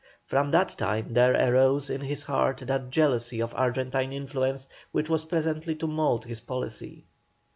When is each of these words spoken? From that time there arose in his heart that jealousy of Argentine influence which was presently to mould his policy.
From 0.25 0.49
that 0.49 0.69
time 0.69 1.13
there 1.13 1.35
arose 1.35 1.87
in 1.87 2.01
his 2.01 2.23
heart 2.23 2.57
that 2.65 2.89
jealousy 2.89 3.39
of 3.39 3.53
Argentine 3.53 4.11
influence 4.11 4.67
which 4.91 5.11
was 5.11 5.25
presently 5.25 5.75
to 5.75 5.85
mould 5.85 6.25
his 6.25 6.39
policy. 6.39 7.03